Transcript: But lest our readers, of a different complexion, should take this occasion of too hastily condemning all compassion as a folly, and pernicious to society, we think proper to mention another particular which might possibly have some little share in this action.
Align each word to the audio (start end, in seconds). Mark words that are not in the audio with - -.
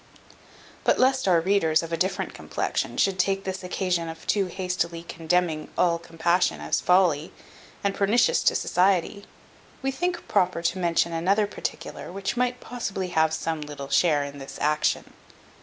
But 0.83 0.97
lest 0.97 1.27
our 1.27 1.39
readers, 1.39 1.83
of 1.83 1.93
a 1.93 1.95
different 1.95 2.33
complexion, 2.33 2.97
should 2.97 3.19
take 3.19 3.43
this 3.43 3.63
occasion 3.63 4.09
of 4.09 4.25
too 4.25 4.47
hastily 4.47 5.03
condemning 5.03 5.69
all 5.77 5.99
compassion 5.99 6.59
as 6.59 6.81
a 6.81 6.83
folly, 6.83 7.31
and 7.83 7.93
pernicious 7.93 8.41
to 8.45 8.55
society, 8.55 9.25
we 9.83 9.91
think 9.91 10.27
proper 10.27 10.63
to 10.63 10.79
mention 10.79 11.13
another 11.13 11.45
particular 11.45 12.11
which 12.11 12.35
might 12.35 12.59
possibly 12.59 13.09
have 13.09 13.31
some 13.31 13.61
little 13.61 13.89
share 13.89 14.23
in 14.23 14.39
this 14.39 14.57
action. 14.59 15.13